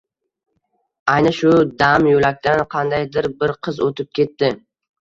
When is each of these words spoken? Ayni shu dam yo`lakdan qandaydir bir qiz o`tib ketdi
Ayni 1.17 1.33
shu 1.41 1.53
dam 1.83 2.09
yo`lakdan 2.13 2.67
qandaydir 2.75 3.33
bir 3.45 3.57
qiz 3.69 3.83
o`tib 3.89 4.15
ketdi 4.23 4.57